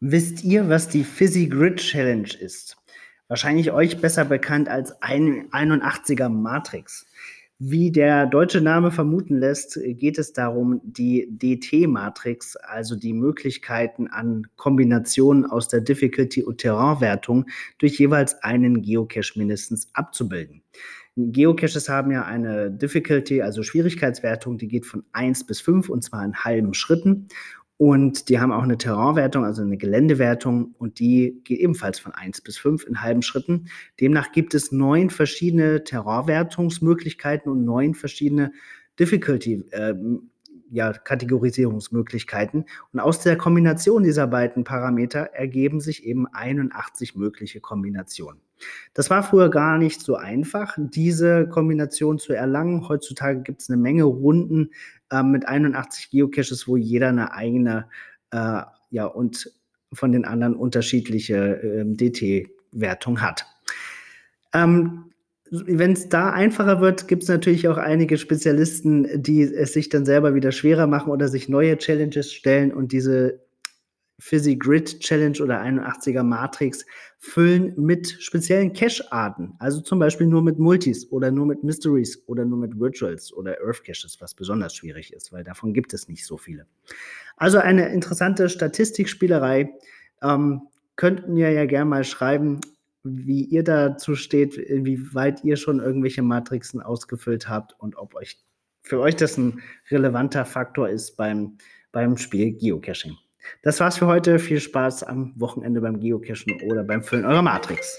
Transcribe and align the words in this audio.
Wisst 0.00 0.44
ihr, 0.44 0.68
was 0.68 0.88
die 0.88 1.02
Fizzy 1.02 1.48
Grid 1.48 1.78
Challenge 1.78 2.28
ist? 2.38 2.76
Wahrscheinlich 3.28 3.72
euch 3.72 4.00
besser 4.00 4.24
bekannt 4.24 4.68
als 4.68 4.94
81er 5.02 6.28
Matrix. 6.28 7.06
Wie 7.58 7.90
der 7.90 8.26
deutsche 8.26 8.60
Name 8.60 8.92
vermuten 8.92 9.38
lässt, 9.38 9.80
geht 9.82 10.18
es 10.18 10.34
darum, 10.34 10.80
die 10.84 11.26
DT-Matrix, 11.30 12.54
also 12.56 12.94
die 12.94 13.14
Möglichkeiten 13.14 14.08
an 14.08 14.46
Kombinationen 14.56 15.46
aus 15.46 15.66
der 15.66 15.80
Difficulty- 15.80 16.44
und 16.44 16.58
Terrainwertung 16.58 17.46
durch 17.78 17.98
jeweils 17.98 18.40
einen 18.42 18.82
Geocache 18.82 19.38
mindestens 19.38 19.88
abzubilden. 19.94 20.62
Geocaches 21.16 21.88
haben 21.88 22.10
ja 22.10 22.24
eine 22.26 22.70
Difficulty, 22.70 23.40
also 23.40 23.62
Schwierigkeitswertung, 23.62 24.58
die 24.58 24.68
geht 24.68 24.84
von 24.84 25.02
1 25.12 25.46
bis 25.46 25.62
5 25.62 25.88
und 25.88 26.02
zwar 26.02 26.22
in 26.24 26.34
halben 26.34 26.74
Schritten. 26.74 27.28
Und 27.78 28.28
die 28.28 28.38
haben 28.38 28.52
auch 28.52 28.62
eine 28.62 28.78
Terrainwertung, 28.78 29.44
also 29.44 29.62
eine 29.62 29.76
Geländewertung, 29.76 30.74
und 30.78 30.98
die 30.98 31.40
geht 31.44 31.58
ebenfalls 31.58 31.98
von 31.98 32.12
1 32.12 32.40
bis 32.40 32.56
5 32.58 32.86
in 32.86 33.02
halben 33.02 33.22
Schritten. 33.22 33.66
Demnach 34.00 34.32
gibt 34.32 34.54
es 34.54 34.72
neun 34.72 35.10
verschiedene 35.10 35.84
Terrainwertungsmöglichkeiten 35.84 37.50
und 37.50 37.64
neun 37.64 37.94
verschiedene 37.94 38.52
Difficulty, 38.98 39.64
äh, 39.70 39.94
ja, 40.70 40.92
Kategorisierungsmöglichkeiten. 40.92 42.64
Und 42.92 43.00
aus 43.00 43.20
der 43.20 43.36
Kombination 43.36 44.02
dieser 44.02 44.26
beiden 44.26 44.64
Parameter 44.64 45.30
ergeben 45.34 45.80
sich 45.80 46.04
eben 46.04 46.26
81 46.26 47.14
mögliche 47.14 47.60
Kombinationen. 47.60 48.40
Das 48.94 49.10
war 49.10 49.22
früher 49.22 49.50
gar 49.50 49.78
nicht 49.78 50.00
so 50.00 50.16
einfach, 50.16 50.76
diese 50.78 51.48
Kombination 51.48 52.18
zu 52.18 52.32
erlangen. 52.32 52.88
Heutzutage 52.88 53.42
gibt 53.42 53.62
es 53.62 53.70
eine 53.70 53.76
Menge 53.76 54.04
Runden 54.04 54.70
äh, 55.10 55.22
mit 55.22 55.46
81 55.46 56.10
Geocaches, 56.10 56.66
wo 56.66 56.76
jeder 56.76 57.08
eine 57.08 57.32
eigene 57.32 57.86
äh, 58.30 58.62
ja, 58.90 59.06
und 59.06 59.52
von 59.92 60.12
den 60.12 60.24
anderen 60.24 60.54
unterschiedliche 60.54 61.62
äh, 61.62 61.84
DT-Wertung 61.84 63.20
hat. 63.20 63.46
Ähm, 64.52 65.12
wenn 65.50 65.92
es 65.92 66.08
da 66.08 66.30
einfacher 66.30 66.80
wird, 66.80 67.06
gibt 67.06 67.22
es 67.22 67.28
natürlich 67.28 67.68
auch 67.68 67.76
einige 67.76 68.18
Spezialisten, 68.18 69.22
die 69.22 69.42
es 69.42 69.72
sich 69.72 69.88
dann 69.88 70.04
selber 70.04 70.34
wieder 70.34 70.50
schwerer 70.50 70.88
machen 70.88 71.12
oder 71.12 71.28
sich 71.28 71.48
neue 71.48 71.78
Challenges 71.78 72.32
stellen 72.32 72.72
und 72.72 72.90
diese 72.90 73.45
Fizzy 74.18 74.56
Grid 74.56 75.00
Challenge 75.00 75.38
oder 75.42 75.60
81er 75.60 76.22
Matrix 76.22 76.86
füllen 77.18 77.74
mit 77.76 78.08
speziellen 78.20 78.72
Cache-Arten. 78.72 79.54
Also 79.58 79.80
zum 79.80 79.98
Beispiel 79.98 80.26
nur 80.26 80.42
mit 80.42 80.58
Multis 80.58 81.10
oder 81.10 81.30
nur 81.30 81.46
mit 81.46 81.62
Mysteries 81.62 82.22
oder 82.26 82.44
nur 82.44 82.58
mit 82.58 82.78
Virtuals 82.78 83.32
oder 83.32 83.56
Earth 83.62 83.84
Caches, 83.84 84.16
was 84.20 84.34
besonders 84.34 84.74
schwierig 84.74 85.12
ist, 85.12 85.32
weil 85.32 85.44
davon 85.44 85.74
gibt 85.74 85.92
es 85.92 86.08
nicht 86.08 86.24
so 86.24 86.38
viele. 86.38 86.66
Also 87.36 87.58
eine 87.58 87.88
interessante 87.90 88.48
Statistikspielerei. 88.48 89.70
Ähm, 90.22 90.62
könnten 90.96 91.34
mir 91.34 91.50
ja 91.50 91.66
gerne 91.66 91.90
mal 91.90 92.04
schreiben, 92.04 92.60
wie 93.04 93.44
ihr 93.44 93.62
dazu 93.62 94.16
steht, 94.16 94.56
inwieweit 94.56 95.44
ihr 95.44 95.56
schon 95.56 95.78
irgendwelche 95.78 96.22
Matrixen 96.22 96.80
ausgefüllt 96.80 97.48
habt 97.48 97.78
und 97.78 97.96
ob 97.96 98.14
euch 98.14 98.38
für 98.82 99.00
euch 99.00 99.16
das 99.16 99.36
ein 99.36 99.62
relevanter 99.90 100.44
Faktor 100.44 100.88
ist 100.88 101.16
beim, 101.16 101.58
beim 101.92 102.16
Spiel 102.16 102.52
Geocaching. 102.52 103.16
Das 103.62 103.80
war's 103.80 103.98
für 103.98 104.06
heute. 104.06 104.38
Viel 104.38 104.60
Spaß 104.60 105.02
am 105.04 105.32
Wochenende 105.36 105.80
beim 105.80 106.00
Geocachen 106.00 106.60
oder 106.62 106.84
beim 106.84 107.02
Füllen 107.02 107.24
eurer 107.24 107.42
Matrix. 107.42 107.96